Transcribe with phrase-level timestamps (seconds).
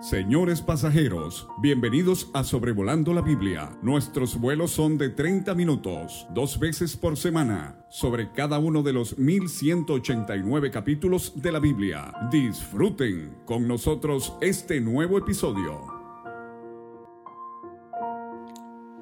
[0.00, 3.70] Señores pasajeros, bienvenidos a Sobrevolando la Biblia.
[3.82, 9.16] Nuestros vuelos son de 30 minutos, dos veces por semana, sobre cada uno de los
[9.16, 12.12] 1189 capítulos de la Biblia.
[12.30, 15.86] Disfruten con nosotros este nuevo episodio.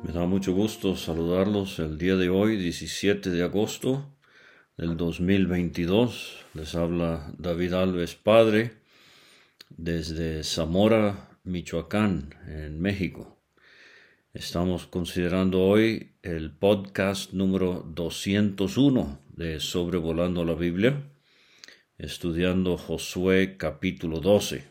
[0.05, 4.07] Me da mucho gusto saludarlos el día de hoy, 17 de agosto
[4.77, 6.45] del 2022.
[6.55, 8.84] Les habla David Alves Padre
[9.71, 13.39] desde Zamora, Michoacán, en México.
[14.33, 21.03] Estamos considerando hoy el podcast número 201 de Sobrevolando la Biblia,
[21.99, 24.65] estudiando Josué capítulo 12.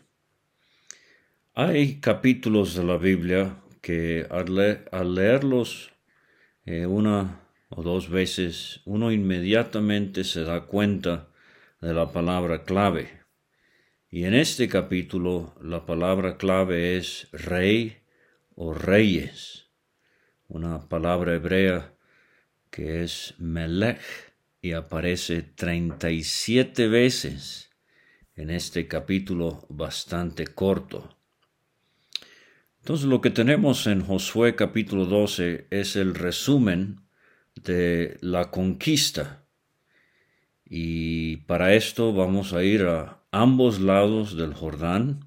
[1.54, 5.92] Hay capítulos de la Biblia que al, leerlos
[6.66, 11.28] eh, una o dos veces, uno inmediatamente se da cuenta
[11.80, 13.23] de la palabra clave
[14.14, 17.96] y en este capítulo la palabra clave es rey
[18.54, 19.66] o reyes,
[20.46, 21.96] una palabra hebrea
[22.70, 23.98] que es melech
[24.62, 27.70] y aparece 37 veces
[28.36, 31.18] en este capítulo bastante corto.
[32.82, 37.00] Entonces lo que tenemos en Josué capítulo 12 es el resumen
[37.56, 39.44] de la conquista.
[40.64, 45.26] Y para esto vamos a ir a ambos lados del Jordán,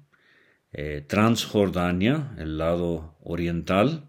[0.72, 4.08] eh, Transjordania, el lado oriental,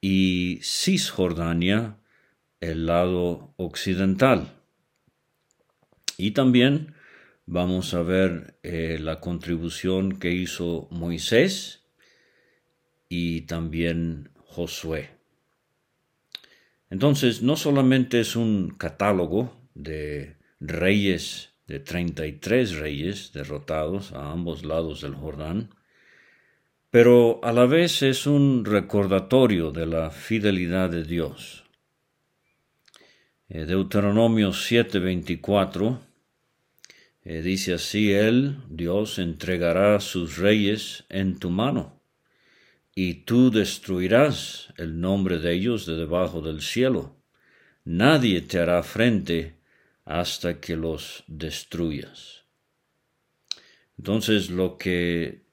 [0.00, 1.96] y Cisjordania,
[2.60, 4.52] el lado occidental.
[6.16, 6.94] Y también
[7.46, 11.82] vamos a ver eh, la contribución que hizo Moisés
[13.08, 15.10] y también Josué.
[16.90, 25.00] Entonces, no solamente es un catálogo de reyes de 33 reyes derrotados a ambos lados
[25.00, 25.70] del Jordán,
[26.90, 31.64] pero a la vez es un recordatorio de la fidelidad de Dios.
[33.48, 36.00] Eh, Deuteronomio 7:24
[37.24, 42.02] eh, dice así, Él, Dios, entregará sus reyes en tu mano,
[42.94, 47.16] y tú destruirás el nombre de ellos de debajo del cielo.
[47.84, 49.53] Nadie te hará frente
[50.04, 52.44] hasta que los destruyas.
[53.98, 55.44] Entonces lo que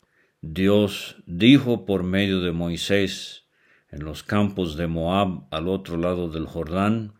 [0.42, 3.46] Dios dijo por medio de Moisés
[3.92, 7.14] en los campos de Moab al otro lado del Jordán,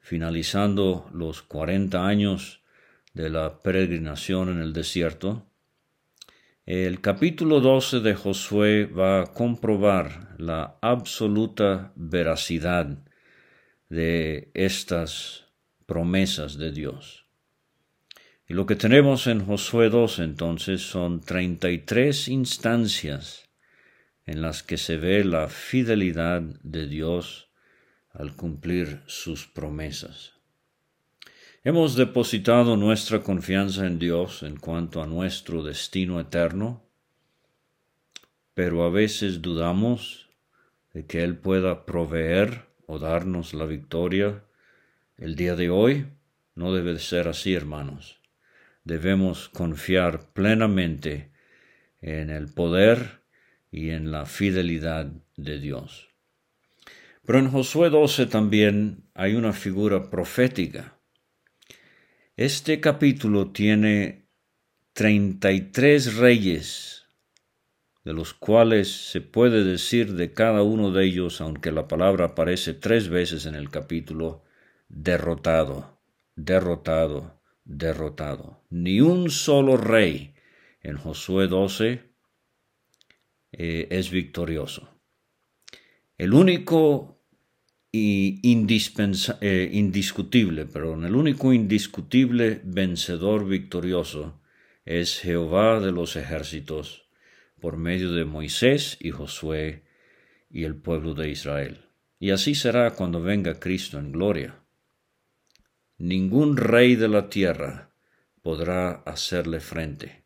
[0.00, 2.62] finalizando los cuarenta años
[3.12, 5.46] de la peregrinación en el desierto,
[6.66, 12.98] el capítulo 12 de Josué va a comprobar la absoluta veracidad
[13.90, 15.43] de estas
[15.86, 17.24] promesas de Dios.
[18.46, 23.48] Y lo que tenemos en Josué 2 entonces son 33 instancias
[24.26, 27.48] en las que se ve la fidelidad de Dios
[28.12, 30.34] al cumplir sus promesas.
[31.62, 36.84] Hemos depositado nuestra confianza en Dios en cuanto a nuestro destino eterno,
[38.52, 40.28] pero a veces dudamos
[40.92, 44.44] de que Él pueda proveer o darnos la victoria
[45.16, 46.06] el día de hoy
[46.54, 48.20] no debe ser así, hermanos.
[48.84, 51.32] Debemos confiar plenamente
[52.00, 53.22] en el poder
[53.70, 56.08] y en la fidelidad de Dios.
[57.24, 60.98] Pero en Josué 12 también hay una figura profética.
[62.36, 64.28] Este capítulo tiene
[64.92, 67.06] 33 reyes,
[68.04, 72.74] de los cuales se puede decir de cada uno de ellos, aunque la palabra aparece
[72.74, 74.43] tres veces en el capítulo,
[74.94, 76.00] derrotado,
[76.36, 78.62] derrotado, derrotado.
[78.70, 80.34] Ni un solo rey
[80.80, 82.02] en Josué 12
[83.52, 84.88] eh, es victorioso.
[86.16, 87.20] El único
[87.90, 94.40] y eh, indiscutible, perdón, el único indiscutible vencedor victorioso
[94.84, 97.08] es Jehová de los ejércitos
[97.60, 99.84] por medio de Moisés y Josué
[100.50, 101.86] y el pueblo de Israel.
[102.20, 104.63] Y así será cuando venga Cristo en gloria
[105.98, 107.90] ningún rey de la tierra
[108.42, 110.24] podrá hacerle frente.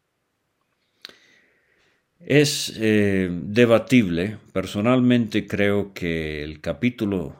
[2.20, 7.36] Es eh, debatible, personalmente creo que el capítulo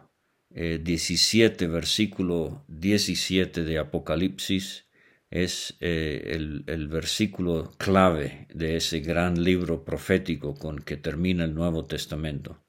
[0.51, 4.87] 17, eh, versículo 17 de Apocalipsis
[5.31, 11.85] es eh, el versículo clave de ese gran libro profético con que termina el Nuevo
[11.85, 12.63] Testamento.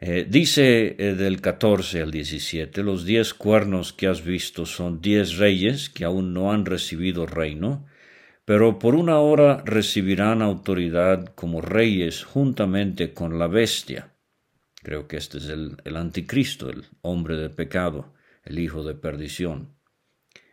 [0.00, 5.38] Eh, dice eh, del 14 al 17, los diez cuernos que has visto son diez
[5.38, 7.84] reyes que aún no han recibido reino,
[8.44, 14.14] pero por una hora recibirán autoridad como reyes juntamente con la bestia.
[14.82, 19.74] Creo que este es el, el anticristo, el hombre de pecado, el hijo de perdición,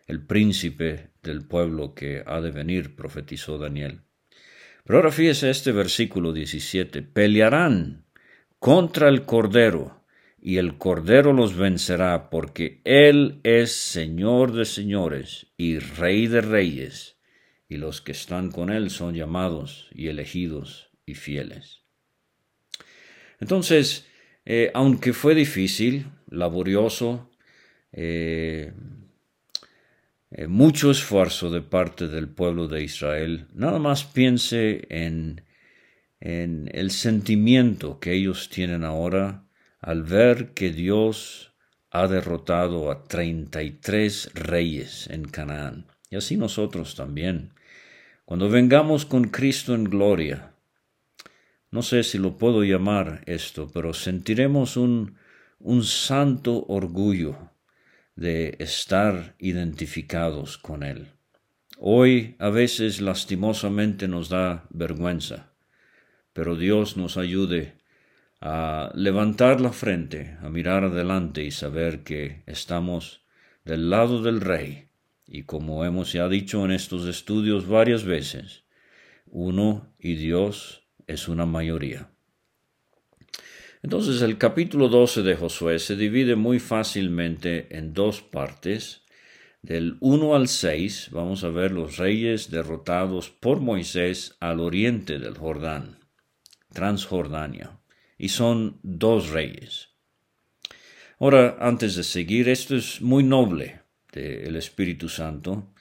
[0.08, 4.02] el príncipe del pueblo que ha de venir, profetizó Daniel.
[4.84, 8.05] Pero ahora fíjese este versículo 17, pelearán
[8.66, 10.02] contra el Cordero,
[10.42, 17.20] y el Cordero los vencerá, porque Él es Señor de señores y Rey de reyes
[17.70, 21.84] y los que están con Él son llamados y elegidos y fieles.
[23.40, 24.08] Entonces,
[24.46, 27.30] eh, aunque fue difícil, laborioso,
[27.92, 28.74] eh,
[30.32, 35.46] eh, mucho esfuerzo de parte del pueblo de Israel, nada más piense en,
[36.26, 39.46] en el sentimiento que ellos tienen ahora
[39.80, 41.54] al ver que Dios
[41.92, 45.86] ha derrotado a 33 reyes en Canaán.
[46.10, 47.54] Y así nosotros también.
[48.26, 50.56] Cuando vengamos con Cristo en gloria,
[51.70, 55.18] no sé si lo puedo llamar esto, pero sentiremos un,
[55.60, 57.52] un santo orgullo
[58.16, 61.12] de estar identificados con Él.
[61.78, 65.55] Hoy a veces lastimosamente nos da vergüenza,
[66.36, 67.76] pero Dios nos ayude
[68.42, 73.22] a levantar la frente, a mirar adelante y saber que estamos
[73.64, 74.90] del lado del Rey
[75.26, 78.66] y como hemos ya dicho en estos estudios varias veces,
[79.28, 82.10] uno y Dios es una mayoría.
[83.82, 89.04] Entonces el capítulo 12 de Josué se divide muy fácilmente en dos partes.
[89.62, 95.38] Del 1 al 6 vamos a ver los reyes derrotados por Moisés al oriente del
[95.38, 96.05] Jordán,
[96.76, 97.80] Transjordania,
[98.20, 99.90] y son dos reyes.
[101.20, 103.82] Ahora, antes de seguir, esto es muy noble,
[104.14, 105.74] el Espíritu Santo,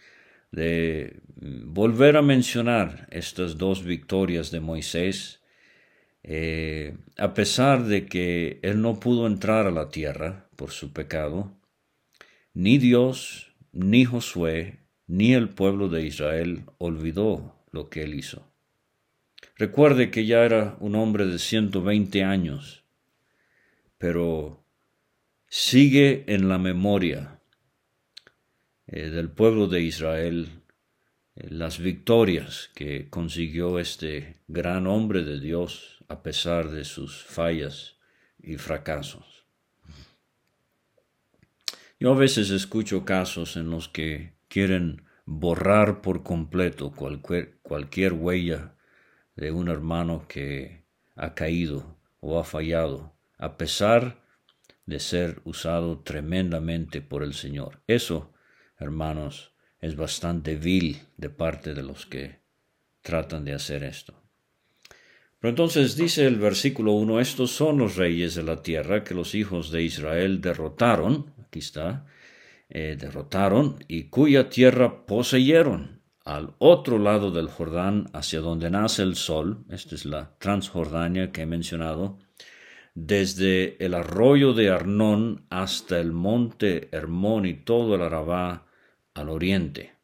[0.50, 5.42] de volver a mencionar estas dos victorias de Moisés,
[6.22, 11.52] eh, a pesar de que él no pudo entrar a la tierra por su pecado,
[12.54, 18.53] ni Dios, ni Josué, ni el pueblo de Israel olvidó lo que él hizo.
[19.56, 22.84] Recuerde que ya era un hombre de 120 años,
[23.98, 24.64] pero
[25.46, 27.40] sigue en la memoria
[28.88, 30.48] eh, del pueblo de Israel,
[31.36, 37.96] eh, las victorias que consiguió este gran hombre de Dios a pesar de sus fallas
[38.42, 39.46] y fracasos.
[42.00, 48.73] Yo a veces escucho casos en los que quieren borrar por completo cualquier, cualquier huella
[49.36, 50.84] de un hermano que
[51.16, 54.22] ha caído o ha fallado, a pesar
[54.86, 57.82] de ser usado tremendamente por el Señor.
[57.86, 58.34] Eso
[58.78, 62.40] hermanos, es bastante vil de parte de los que
[63.02, 64.14] tratan de hacer esto.
[65.38, 69.34] Pero entonces dice el versículo 1, estos son los reyes de la tierra que los
[69.34, 72.06] hijos de Israel derrotaron, aquí está,
[72.70, 79.14] eh, derrotaron y cuya tierra poseyeron al otro lado del Jordán, hacia donde nace el
[79.14, 82.18] sol, esta es la Transjordania que he mencionado,
[82.94, 88.66] desde el arroyo de Arnón hasta el monte Hermón y todo el Arabá
[89.14, 89.94] al oriente.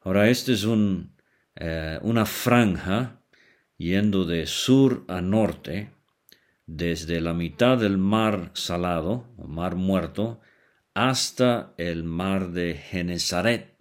[0.00, 0.66] Ahora, esta es
[1.56, 3.20] eh, una franja
[3.76, 5.90] yendo de sur a norte,
[6.66, 10.40] desde la mitad del mar salado, o mar muerto,
[10.94, 13.73] hasta el mar de Genezaret.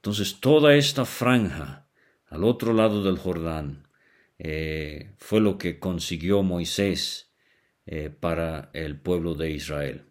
[0.00, 1.86] Entonces, toda esta franja
[2.26, 3.86] al otro lado del Jordán
[4.38, 7.34] eh, fue lo que consiguió Moisés
[7.84, 10.06] eh, para el pueblo de Israel.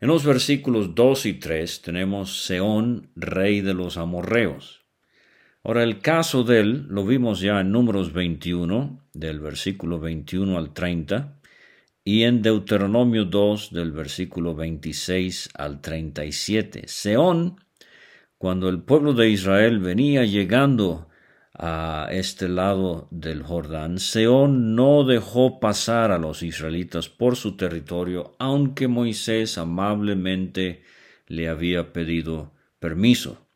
[0.00, 4.84] En los versículos 2 y 3 tenemos Seón, rey de los amorreos.
[5.64, 10.74] Ahora el caso de él lo vimos ya en números 21, del versículo 21 al
[10.74, 11.40] 30,
[12.04, 16.82] y en Deuteronomio 2, del versículo 26 al 37.
[16.86, 17.56] Seón,
[18.38, 21.08] cuando el pueblo de Israel venía llegando
[21.54, 28.34] a este lado del Jordán, Seón no dejó pasar a los israelitas por su territorio,
[28.38, 30.82] aunque Moisés amablemente
[31.26, 33.46] le había pedido permiso.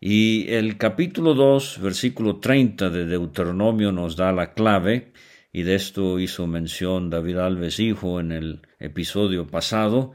[0.00, 5.12] Y el capítulo 2, versículo 30 de Deuteronomio nos da la clave,
[5.52, 10.12] y de esto hizo mención David Alves Hijo en el episodio pasado,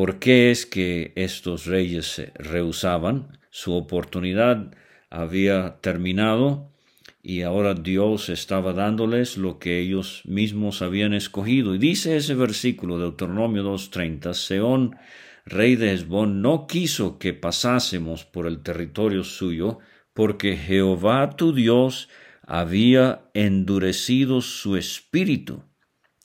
[0.00, 4.74] por qué es que estos reyes se rehusaban su oportunidad
[5.10, 6.70] había terminado
[7.22, 11.74] y ahora Dios estaba dándoles lo que ellos mismos habían escogido.
[11.74, 14.96] Y dice ese versículo de Deuteronomio 2.30, Seón
[15.44, 19.80] rey de Hezbón, no quiso que pasásemos por el territorio suyo,
[20.14, 22.08] porque Jehová tu Dios
[22.46, 25.62] había endurecido su espíritu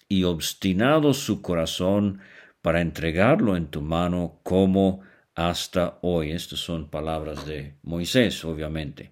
[0.08, 2.22] y obstinado su corazón
[2.65, 5.01] para entregarlo en tu mano como
[5.36, 6.31] hasta hoy.
[6.31, 9.12] Estas son palabras de Moisés, obviamente.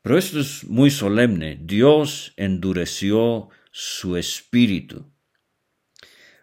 [0.00, 1.58] Pero esto es muy solemne.
[1.60, 5.04] Dios endureció su espíritu.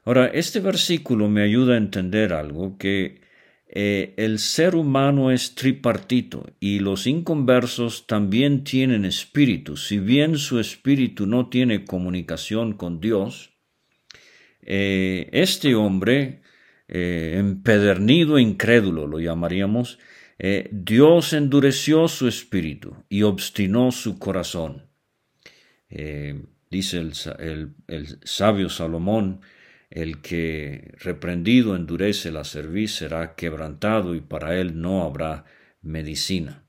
[0.06, 3.22] Ahora, este versículo me ayuda a entender algo, que
[3.68, 9.76] eh, el ser humano es tripartito y los inconversos también tienen espíritu.
[9.76, 13.56] Si bien su espíritu no tiene comunicación con Dios,
[14.62, 16.43] eh, este hombre,
[16.88, 20.00] eh, empedernido e incrédulo, lo llamaríamos,
[20.72, 24.90] Dios endureció su espíritu y obstinó su corazón.
[26.70, 29.40] dice el sabio Salomón,
[29.94, 35.46] el que reprendido endurece la cerviz será quebrantado y para él no habrá
[35.84, 36.64] medicina.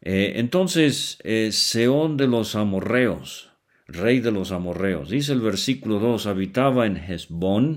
[0.00, 3.50] Eh, entonces, eh, Seón de los amorreos,
[3.88, 7.76] rey de los amorreos, dice el versículo 2, habitaba en Hezbón,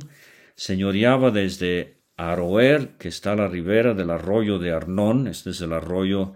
[0.56, 5.74] señoreaba desde Aroer, que está a la ribera del arroyo de Arnón, este es el
[5.74, 6.34] arroyo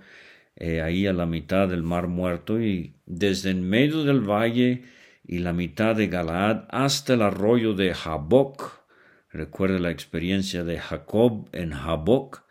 [0.56, 4.84] eh, ahí a la mitad del mar muerto, y desde en medio del valle
[5.24, 8.86] y la mitad de Galaad hasta el arroyo de Jaboc.
[9.30, 12.44] Recuerde la experiencia de Jacob en Jaboc.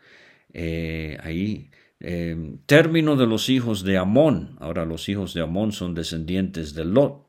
[0.53, 1.69] Eh, ahí,
[1.99, 4.55] em, término de los hijos de Amón.
[4.59, 7.26] Ahora los hijos de Amón son descendientes de Lot.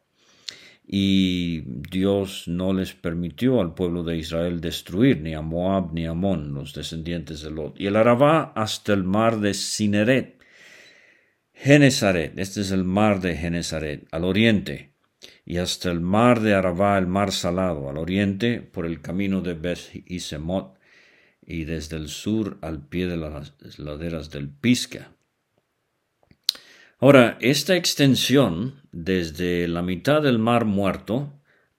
[0.90, 6.11] Y Dios no les permitió al pueblo de Israel destruir ni a Moab ni a
[6.11, 7.78] Amón, los descendientes de Lot.
[7.78, 10.38] Y el Arabá hasta el mar de Cineret.
[11.52, 14.88] Genezaret, este es el mar de Genezaret, al oriente
[15.45, 19.54] y hasta el mar de Arabá, el mar salado, al oriente, por el camino de
[19.54, 20.78] Beth y Semot,
[21.40, 25.16] y desde el sur al pie de las laderas del Pisca.
[27.00, 31.32] Ahora, esta extensión, desde la mitad del mar muerto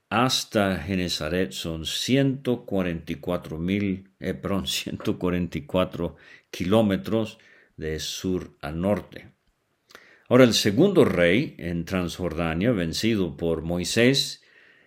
[0.09, 4.33] hasta Genezaret, son 144 mil, eh,
[4.63, 6.15] 144
[6.49, 7.37] kilómetros
[7.75, 9.33] de sur a norte.
[10.29, 14.41] Ahora el segundo rey en Transjordania, vencido por Moisés,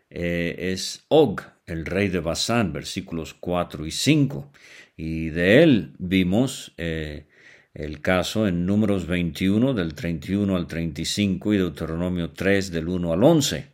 [0.08, 4.50] eh, es Og, el rey de Basán, versículos 4 y 5.
[4.96, 7.26] Y de él vimos eh,
[7.74, 13.24] el caso en números 21 del 31 al 35 y Deuteronomio 3 del 1 al
[13.24, 13.72] 11.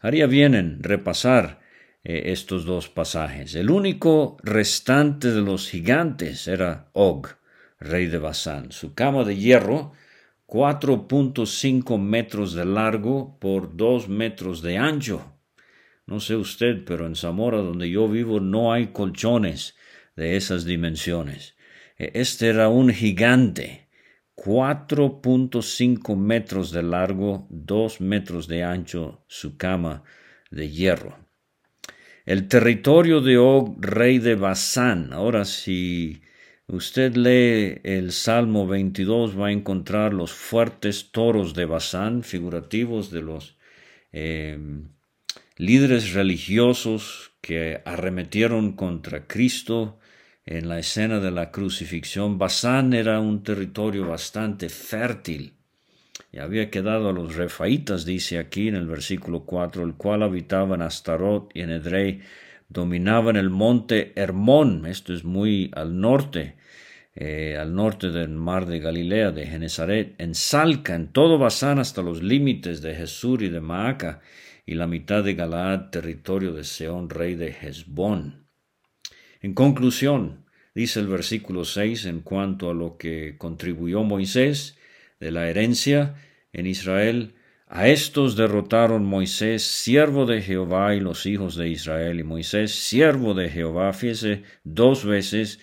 [0.00, 1.60] Haría bien en repasar
[2.04, 3.54] eh, estos dos pasajes.
[3.54, 7.26] El único restante de los gigantes era Og,
[7.80, 8.70] rey de Basán.
[8.70, 9.92] Su cama de hierro
[10.46, 15.32] 4.5 metros de largo por 2 metros de ancho.
[16.06, 19.74] No sé usted, pero en Zamora, donde yo vivo, no hay colchones
[20.14, 21.55] de esas dimensiones.
[21.98, 23.88] E, este era un gigante,
[24.36, 30.04] 4.5 metros de largo, 2 metros de ancho, su cama
[30.50, 31.18] de hierro.
[32.26, 35.12] El territorio de Og, rey de Basán.
[35.12, 36.22] Ahora, si
[36.66, 43.22] usted lee el Salmo 22, va a encontrar los fuertes toros de Basán, figurativos de
[43.22, 43.56] los
[44.10, 44.88] em,
[45.56, 50.00] líderes religiosos que arremetieron contra Cristo
[50.46, 52.38] en la escena de la crucifixión.
[52.38, 55.54] Basán era un territorio bastante fértil
[56.32, 60.82] y había quedado a los refaitas, dice aquí en el versículo 4, el cual habitaban
[60.82, 62.20] Astarot y en Edrei
[62.68, 66.56] dominaban el monte Hermón, esto es muy al norte,
[67.14, 72.02] eh, al norte del mar de Galilea, de Genezaret, en Salca, en todo Basán hasta
[72.02, 74.20] los límites de Jesús y de Maaca,
[74.66, 78.45] y la mitad de Galaad, territorio de Seón, rey de Hezbón.
[79.40, 84.76] En conclusión, dice el versículo 6 en cuanto a lo que contribuyó Moisés
[85.20, 86.14] de la herencia
[86.52, 87.34] en Israel,
[87.68, 93.34] a estos derrotaron Moisés, siervo de Jehová, y los hijos de Israel, y Moisés, siervo
[93.34, 95.58] de Jehová, fíjese dos veces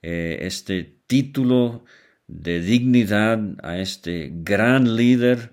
[0.00, 1.84] eh, este título
[2.26, 5.52] de dignidad a este gran líder,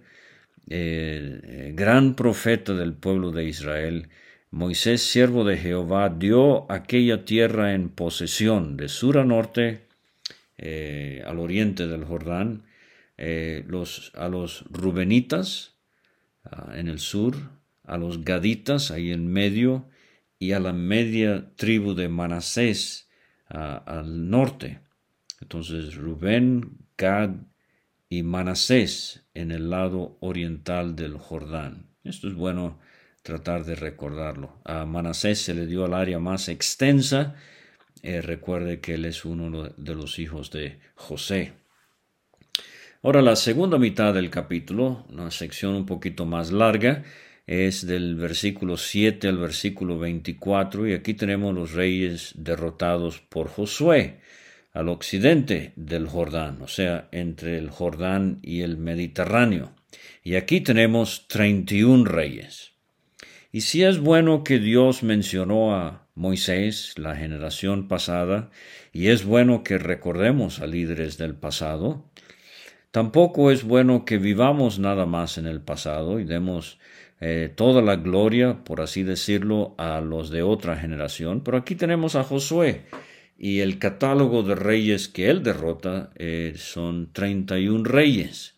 [0.69, 4.07] eh, gran profeta del pueblo de Israel.
[4.51, 9.87] Moisés, siervo de Jehová, dio aquella tierra en posesión de sur a norte,
[10.57, 12.65] eh, al oriente del Jordán,
[13.17, 15.75] los, a los rubenitas,
[16.73, 17.35] en el sur,
[17.83, 19.89] a los gaditas ahí en medio
[20.37, 23.09] y a la media tribu de Manasés
[23.47, 24.79] al norte.
[25.41, 27.31] Entonces Rubén, Gad
[28.09, 31.87] y Manasés en el lado oriental del Jordán.
[32.03, 32.79] Esto es bueno
[33.29, 34.47] tratar de recordarlo.
[34.65, 37.35] A Manasés se le dio el área más extensa
[38.01, 41.53] eh, recuerde que él es uno de los hijos de José.
[43.03, 47.03] Ahora la segunda mitad del capítulo, una sección un poquito más larga,
[47.45, 54.21] es del versículo 7 al versículo 24 y aquí tenemos los reyes derrotados por Josué
[54.71, 59.73] al occidente del Jordán, o sea, entre el Jordán y el Mediterráneo.
[60.23, 62.73] Y aquí tenemos 31 reyes.
[63.51, 68.51] Y si es bueno que Dios mencionó a Moisés, la generación pasada,
[68.93, 72.05] y es bueno que recordemos a líderes del pasado,
[72.91, 76.77] tampoco es bueno que vivamos nada más en el pasado y demos
[77.21, 81.41] eh, toda la gloria, por así decirlo, a los de otra generación.
[81.43, 82.83] Pero aquí tenemos a Josué
[83.35, 88.53] y el catálogo de reyes que él derrota eh, son 31 reyes.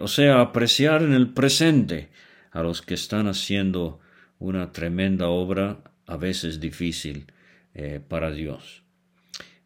[0.00, 2.08] o sea, apreciar en el presente
[2.54, 4.00] a los que están haciendo
[4.38, 7.26] una tremenda obra, a veces difícil
[7.74, 8.82] eh, para Dios.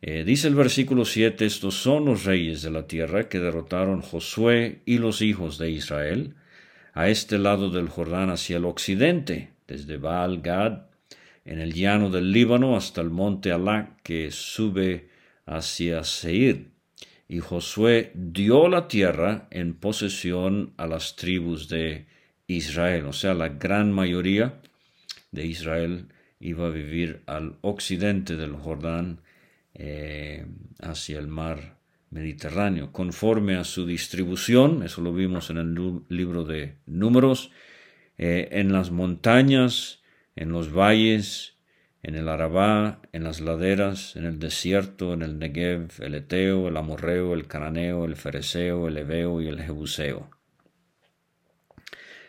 [0.00, 4.98] dice el versículo 7, estos son los reyes de la tierra que derrotaron Josué y
[4.98, 6.34] los hijos de Israel
[6.98, 10.86] a este lado del Jordán hacia el occidente, desde Baal Gad,
[11.44, 15.08] en el llano del Líbano, hasta el monte Alá, que sube
[15.46, 16.72] hacia Seir.
[17.28, 22.08] Y Josué dio la tierra en posesión a las tribus de
[22.48, 24.60] Israel, o sea, la gran mayoría
[25.30, 26.08] de Israel
[26.40, 29.20] iba a vivir al occidente del Jordán,
[29.74, 30.46] eh,
[30.80, 31.78] hacia el mar
[32.10, 37.52] Mediterráneo, conforme a su distribución, eso lo vimos en el libro de Números,
[38.16, 40.02] eh, en las montañas,
[40.34, 41.58] en los valles,
[42.02, 46.76] en el Arabá, en las laderas, en el desierto, en el Negev, el Eteo, el
[46.78, 50.37] Amorreo, el Cananeo, el Fereceo, el Ebeo y el Jebuseo.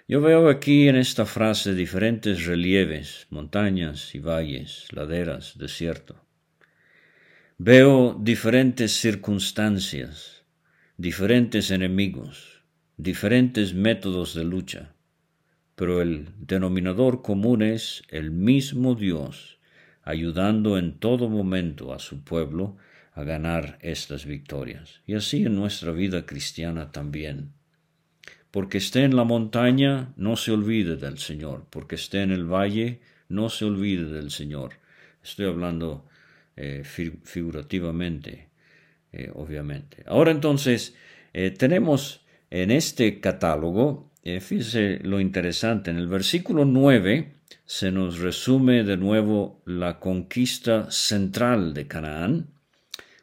[0.10, 6.16] Yo veo aquí en esta frase diferentes relieves, montañas y valles, laderas, desierto.
[7.60, 10.44] Veo diferentes circunstancias,
[10.98, 12.64] diferentes enemigos,
[12.98, 14.96] diferentes métodos de lucha,
[15.76, 19.60] pero el denominador común es el mismo Dios,
[20.02, 22.78] ayudando en todo momento a su pueblo
[23.14, 25.02] a ganar estas victorias.
[25.06, 27.59] Y así en nuestra vida cristiana también.
[28.52, 31.66] Porque esté en la montaña, no se olvide del Señor.
[31.70, 34.74] Porque esté en el valle, no se olvide del Señor.
[35.24, 36.06] Estoy hablando
[36.56, 38.50] eh, figurativamente,
[39.14, 40.04] eh, obviamente.
[40.08, 40.96] Ahora entonces,
[41.34, 48.84] eh, tenemos en este catálogo, fíjese lo interesante, en el versículo 9 se nos resume
[48.84, 52.48] de nuevo la conquista central de Canaán,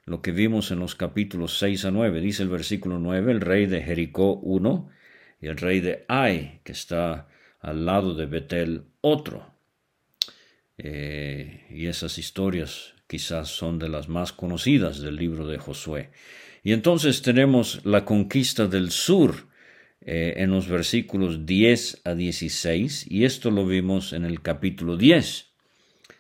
[0.05, 2.21] lo que vimos en los capítulos 6 a 9.
[2.21, 4.89] Dice el versículo 9, el rey de Jericó uno
[5.47, 7.29] y el rey de Ai, que está
[7.61, 9.55] al lado de Betel, otro.
[10.77, 16.11] y esas historias quizás son de las más conocidas del libro de Josué.
[16.65, 19.47] Y entonces tenemos la conquista del sur
[20.01, 25.53] eh, en los versículos 10 a 16, y esto lo vimos en el capítulo 10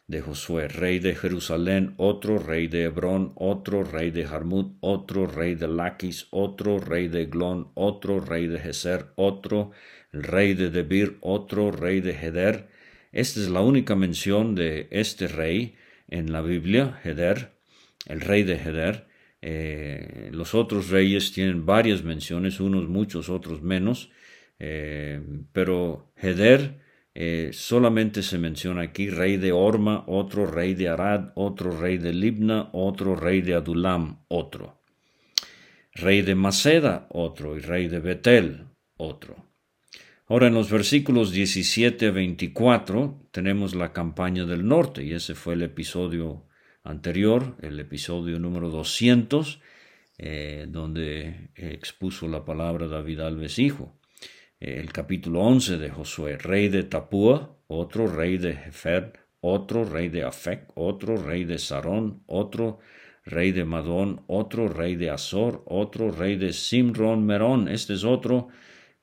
[0.08, 5.56] de Josué, rey de Jerusalén, otro rey de Hebrón, otro rey de Jarmut, otro rey
[5.56, 9.72] de Laquis, otro rey de Glón, otro rey de Geser, otro
[10.12, 12.68] rey de Debir, otro rey de Heder.
[13.10, 15.74] Esta es la única mención de este rey
[16.08, 17.52] en la Biblia, Heder,
[18.06, 19.08] el rey de Heder.
[19.42, 24.10] Eh, los otros reyes tienen varias menciones, unos muchos, otros menos,
[24.60, 25.20] eh,
[25.52, 26.85] pero Heder
[27.18, 32.12] eh, solamente se menciona aquí rey de Orma, otro rey de Arad, otro rey de
[32.12, 34.82] Libna, otro rey de Adulam, otro.
[35.94, 38.66] Rey de Maceda, otro, y rey de Betel,
[38.98, 39.46] otro.
[40.26, 45.54] Ahora en los versículos 17 a 24 tenemos la campaña del norte y ese fue
[45.54, 46.46] el episodio
[46.84, 49.62] anterior, el episodio número 200,
[50.18, 53.98] eh, donde expuso la palabra David Alves hijo.
[54.60, 60.22] El capítulo 11 de Josué, rey de Tapúa, otro rey de Jefer, otro rey de
[60.24, 62.78] Afec, otro rey de Sarón, otro
[63.26, 67.68] rey de Madón, otro rey de Azor, otro rey de Simron Merón.
[67.68, 68.48] Este es otro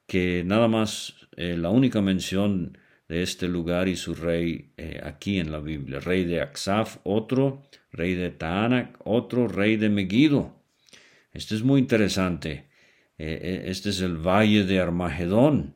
[0.08, 2.76] que nada más eh, la única mención
[3.08, 6.00] de este lugar y su rey eh, aquí en la Biblia.
[6.00, 7.62] Rey de Aksaf, otro,
[7.92, 10.64] rey de Taanac, otro, rey de Megiddo.
[11.32, 12.73] Este es muy interesante.
[13.18, 15.76] Eh, este es el valle de Armagedón,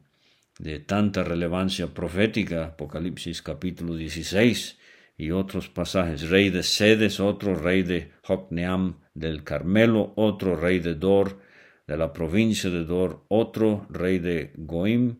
[0.59, 4.77] de tanta relevancia profética, Apocalipsis capítulo 16
[5.17, 6.29] y otros pasajes.
[6.29, 11.39] Rey de Sedes, otro rey de Jocneam del Carmelo, otro rey de Dor,
[11.85, 15.19] de la provincia de Dor, otro rey de Goim,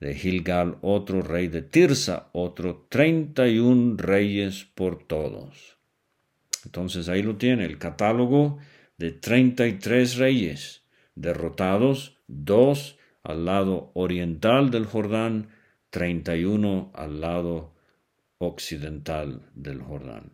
[0.00, 5.78] de Gilgal, otro rey de Tirsa, otro treinta y un reyes por todos.
[6.64, 8.58] Entonces ahí lo tiene, el catálogo
[8.98, 10.81] de 33 reyes
[11.14, 15.48] derrotados, dos al lado oriental del Jordán,
[15.90, 17.74] 31 al lado
[18.38, 20.30] occidental del Jordán.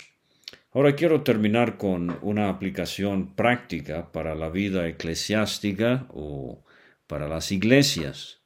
[0.72, 6.64] Ahora quiero terminar con una aplicación práctica para la vida eclesiástica o
[7.06, 8.40] para las iglesias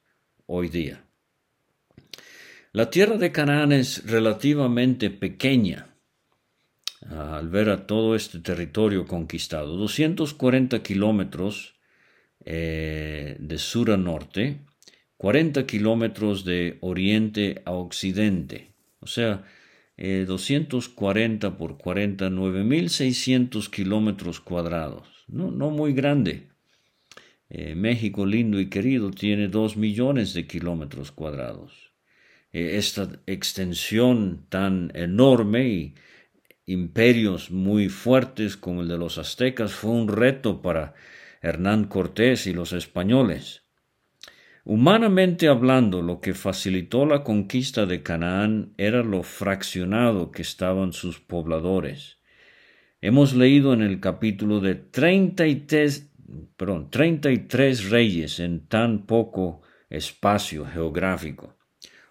[0.45, 1.03] hoy día.
[2.71, 5.93] La tierra de Canaán es relativamente pequeña
[7.09, 9.77] al ver a todo este territorio conquistado.
[9.77, 11.72] 240 kilómetros
[12.45, 14.59] eh, de sur a norte,
[15.17, 18.73] 40 kilómetros de oriente a occidente.
[18.99, 19.43] O sea,
[19.97, 25.07] 240 eh, por 40, 9.600 kilómetros cuadrados.
[25.27, 26.49] No, no muy grande.
[27.49, 31.93] Eh, México lindo y querido tiene 2 millones de kilómetros cuadrados.
[32.51, 35.95] Eh, esta extensión tan enorme y
[36.65, 40.95] imperios muy fuertes como el de los aztecas fue un reto para
[41.43, 43.63] Hernán Cortés y los españoles.
[44.63, 51.19] Humanamente hablando, lo que facilitó la conquista de Canaán era lo fraccionado que estaban sus
[51.19, 52.17] pobladores.
[53.01, 56.13] Hemos leído en el capítulo de 33,
[56.55, 61.57] perdón, 33 reyes en tan poco espacio geográfico.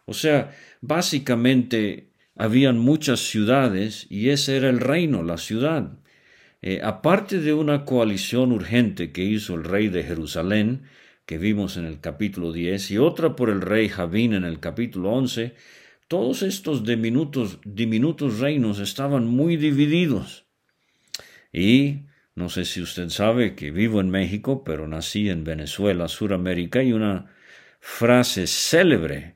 [0.04, 0.50] O sea,
[0.82, 6.01] básicamente habían muchas ciudades y ese era el reino, la ciudad.
[6.62, 10.84] Eh, aparte de una coalición urgente que hizo el rey de Jerusalén,
[11.26, 15.10] que vimos en el capítulo 10 y otra por el rey Javín en el capítulo
[15.10, 15.54] 11,
[16.06, 20.44] todos estos diminutos, diminutos reinos estaban muy divididos.
[21.52, 22.02] Y
[22.36, 26.92] no sé si usted sabe que vivo en México, pero nací en Venezuela, Suramérica, y
[26.92, 27.34] una
[27.80, 29.34] frase célebre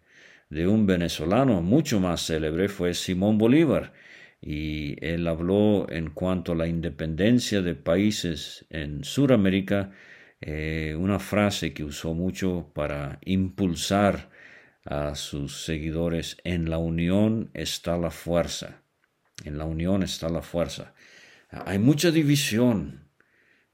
[0.48, 3.92] de un venezolano mucho más célebre fue Simón Bolívar,
[4.40, 9.92] y él habló en cuanto a la independencia de países en Suramérica
[10.40, 14.30] eh, una frase que usó mucho para impulsar
[14.84, 18.82] a sus seguidores, en la unión está la fuerza,
[19.44, 20.94] en la unión está la fuerza.
[21.50, 23.08] Hay mucha división,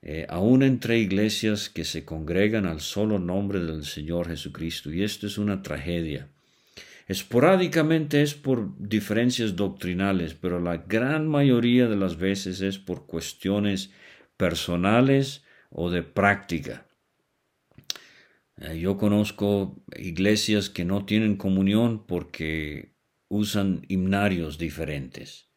[0.00, 5.26] eh, aún entre iglesias que se congregan al solo nombre del Señor Jesucristo, y esto
[5.26, 6.28] es una tragedia.
[7.08, 13.92] Esporádicamente es por diferencias doctrinales, pero la gran mayoría de las veces es por cuestiones
[14.36, 16.86] personales o de práctica.
[18.56, 22.94] Eh, yo conozco iglesias que no tienen comunión porque
[23.28, 25.50] usan himnarios diferentes.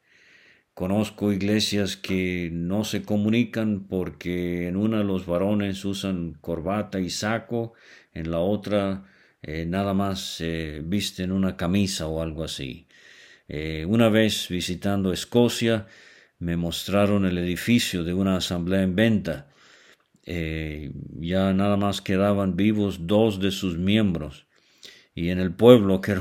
[0.74, 7.74] Conozco iglesias que no se comunican porque en una los varones usan corbata y saco,
[8.12, 9.06] en la otra
[9.48, 12.88] eh, nada más se visten una camisa o algo así.
[13.48, 15.88] Eh, una vez visitando Escocia,
[16.40, 19.50] me mostraron el edificio de una asamblea en venta
[20.26, 24.48] eh, ya nada más quedaban vivos dos de sus miembros.
[25.14, 26.14] Y en el pueblo, que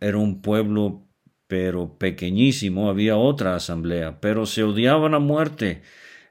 [0.00, 1.08] era un, pueblo
[1.46, 5.82] pero pequeñísimo, había otra asamblea, pero se odiaban a muerte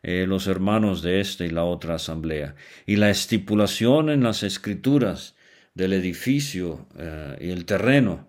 [0.04, 2.56] eh, los hermanos de esta y la otra asamblea.
[2.88, 5.36] Y la estipulación en las escrituras
[5.74, 8.28] del edificio eh, y el terreno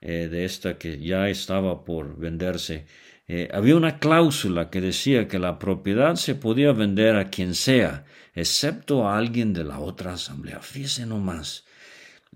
[0.00, 2.86] de esta que ya estaba por venderse,
[3.52, 9.06] había una cláusula que decía que la propiedad se podía vender a quien sea, excepto
[9.06, 10.60] a alguien de la otra asamblea.
[10.60, 11.66] Fíjese nomás,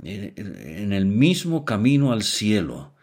[0.02, 2.94] en el mismo camino al cielo,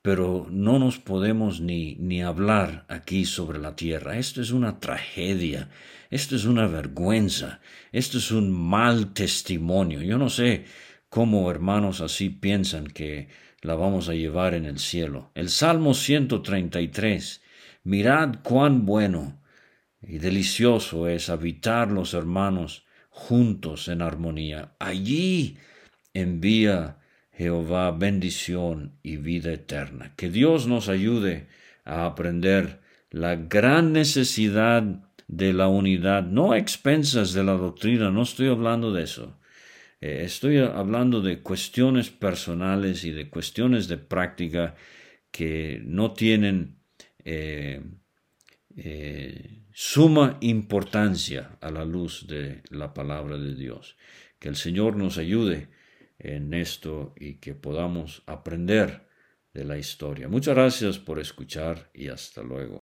[0.00, 4.16] pero no nos podemos ni, ni hablar aquí sobre la tierra.
[4.16, 5.68] Esto es una tragedia,
[6.10, 7.60] esto es una vergüenza,
[7.92, 10.02] esto es un mal testimonio.
[10.02, 10.64] Yo no sé
[11.08, 13.28] cómo hermanos así piensan que
[13.60, 15.30] la vamos a llevar en el cielo.
[15.34, 17.42] El Salmo 133.
[17.84, 19.40] Mirad cuán bueno
[20.00, 24.72] y delicioso es habitar los hermanos juntos en armonía.
[24.78, 25.58] Allí
[26.14, 26.98] envía
[27.32, 30.12] Jehová bendición y vida eterna.
[30.16, 31.48] Que Dios nos ayude
[31.84, 38.22] a aprender la gran necesidad de la unidad, no a expensas de la doctrina, no
[38.22, 39.38] estoy hablando de eso.
[40.00, 44.74] Eh, estoy hablando de cuestiones personales y de cuestiones de práctica
[45.30, 46.78] que no tienen
[47.24, 47.82] eh,
[48.76, 53.96] eh, suma importancia a la luz de la palabra de Dios.
[54.38, 55.68] Que el Señor nos ayude
[56.18, 59.08] en esto y que podamos aprender
[59.52, 60.28] de la historia.
[60.28, 62.82] Muchas gracias por escuchar y hasta luego.